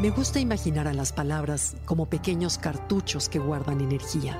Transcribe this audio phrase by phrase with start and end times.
[0.00, 4.38] Me gusta imaginar a las palabras como pequeños cartuchos que guardan energía,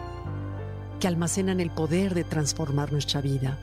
[1.01, 3.59] que almacenan el poder de transformar nuestra vida,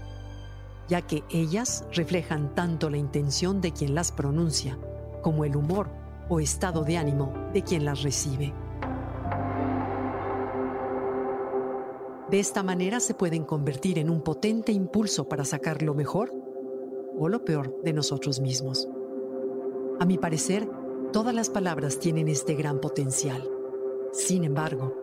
[0.89, 4.77] ya que ellas reflejan tanto la intención de quien las pronuncia
[5.21, 5.87] como el humor
[6.27, 8.53] o estado de ánimo de quien las recibe.
[12.29, 16.33] De esta manera se pueden convertir en un potente impulso para sacar lo mejor
[17.17, 18.89] o lo peor de nosotros mismos.
[20.01, 20.67] A mi parecer,
[21.15, 23.49] Todas las palabras tienen este gran potencial.
[24.11, 24.93] Sin embargo,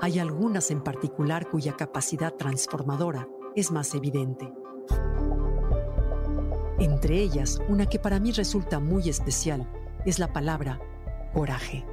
[0.00, 4.52] hay algunas en particular cuya capacidad transformadora es más evidente.
[6.78, 9.68] Entre ellas, una que para mí resulta muy especial
[10.06, 10.80] es la palabra
[11.34, 11.84] coraje.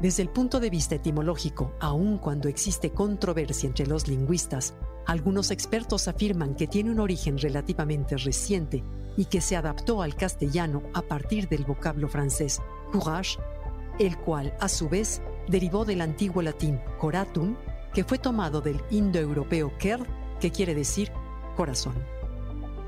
[0.00, 4.74] Desde el punto de vista etimológico, aun cuando existe controversia entre los lingüistas,
[5.06, 8.82] algunos expertos afirman que tiene un origen relativamente reciente
[9.16, 12.60] y que se adaptó al castellano a partir del vocablo francés
[12.90, 13.38] courage,
[13.98, 17.56] el cual a su vez derivó del antiguo latín coratum,
[17.92, 20.00] que fue tomado del indoeuropeo ker,
[20.40, 21.10] que quiere decir
[21.56, 21.94] corazón.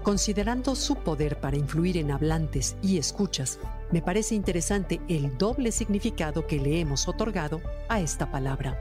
[0.03, 3.61] Considerando su poder para influir en hablantes y escuchas,
[3.92, 8.80] me parece interesante el doble significado que le hemos otorgado a esta palabra.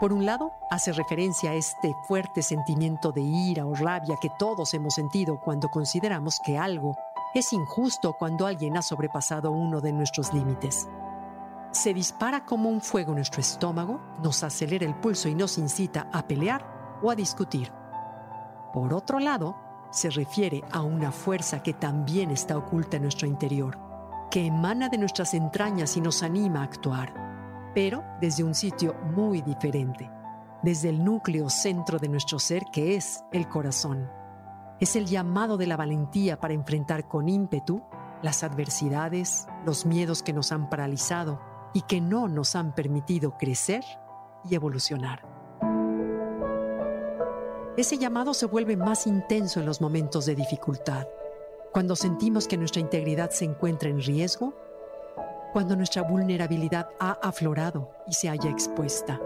[0.00, 4.74] Por un lado, hace referencia a este fuerte sentimiento de ira o rabia que todos
[4.74, 6.94] hemos sentido cuando consideramos que algo
[7.34, 10.88] es injusto cuando alguien ha sobrepasado uno de nuestros límites.
[11.72, 16.08] Se dispara como un fuego en nuestro estómago, nos acelera el pulso y nos incita
[16.12, 17.72] a pelear o a discutir.
[18.72, 19.56] Por otro lado,
[19.90, 23.78] se refiere a una fuerza que también está oculta en nuestro interior,
[24.30, 29.42] que emana de nuestras entrañas y nos anima a actuar, pero desde un sitio muy
[29.42, 30.08] diferente,
[30.62, 34.08] desde el núcleo centro de nuestro ser que es el corazón.
[34.80, 37.82] Es el llamado de la valentía para enfrentar con ímpetu
[38.22, 41.40] las adversidades, los miedos que nos han paralizado
[41.72, 43.84] y que no nos han permitido crecer
[44.48, 45.22] y evolucionar.
[47.76, 51.06] Ese llamado se vuelve más intenso en los momentos de dificultad,
[51.72, 54.54] cuando sentimos que nuestra integridad se encuentra en riesgo,
[55.52, 59.20] cuando nuestra vulnerabilidad ha aflorado y se haya expuesta.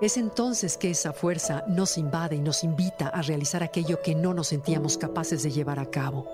[0.00, 4.32] Es entonces que esa fuerza nos invade y nos invita a realizar aquello que no
[4.32, 6.26] nos sentíamos capaces de llevar a cabo.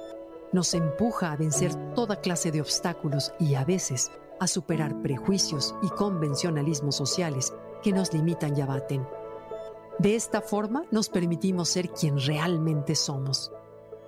[0.53, 5.89] Nos empuja a vencer toda clase de obstáculos y a veces a superar prejuicios y
[5.89, 9.05] convencionalismos sociales que nos limitan y abaten.
[9.99, 13.51] De esta forma nos permitimos ser quien realmente somos,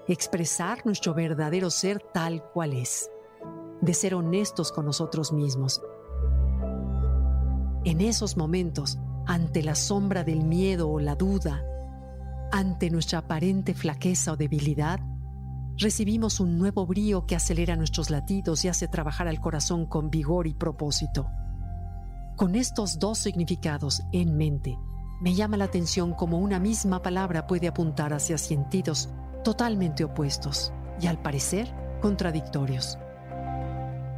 [0.06, 3.10] expresar nuestro verdadero ser tal cual es,
[3.80, 5.82] de ser honestos con nosotros mismos.
[7.84, 8.98] En esos momentos,
[9.28, 11.62] ante la sombra del miedo o la duda,
[12.50, 15.00] ante nuestra aparente flaqueza o debilidad,
[15.77, 20.47] recibimos un nuevo brío que acelera nuestros latidos y hace trabajar al corazón con vigor
[20.47, 21.28] y propósito.
[22.37, 24.78] Con estos dos significados en mente,
[25.21, 29.11] me llama la atención cómo una misma palabra puede apuntar hacia sentidos
[29.44, 30.72] totalmente opuestos
[31.03, 32.99] y al parecer contradictorios.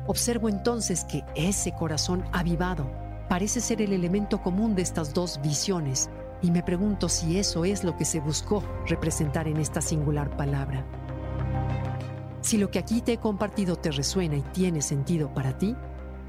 [0.06, 6.10] Observo entonces que ese corazón avivado parece ser el elemento común de estas dos visiones
[6.42, 10.84] y me pregunto si eso es lo que se buscó representar en esta singular palabra.
[12.40, 15.76] Si lo que aquí te he compartido te resuena y tiene sentido para ti,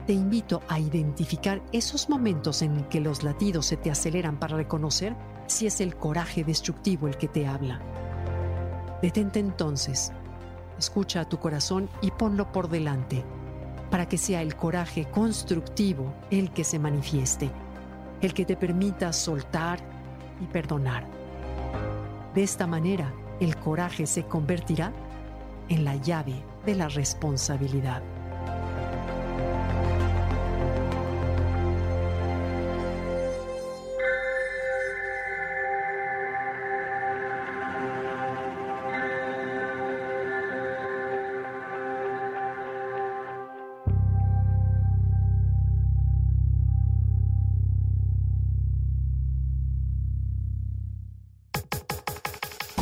[0.06, 5.16] te invito a identificar esos momentos en que los latidos se te aceleran para reconocer
[5.48, 7.82] si es el coraje destructivo el que te habla.
[9.02, 10.12] Detente entonces,
[10.78, 13.26] escucha a tu corazón y ponlo por delante
[13.92, 17.52] para que sea el coraje constructivo el que se manifieste,
[18.22, 19.80] el que te permita soltar
[20.42, 21.06] y perdonar.
[22.34, 24.94] De esta manera, el coraje se convertirá
[25.68, 28.02] en la llave de la responsabilidad.